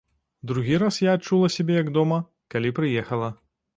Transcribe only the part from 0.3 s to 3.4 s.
Другі раз я адчула сябе як дома, калі прыехала.